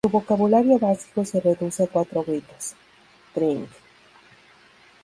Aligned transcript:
Su 0.03 0.09
vocabulario 0.09 0.79
básico 0.79 1.23
se 1.23 1.39
reduce 1.39 1.83
a 1.83 1.87
cuatro 1.87 2.23
gritos: 2.23 2.73
"Drink! 3.35 3.69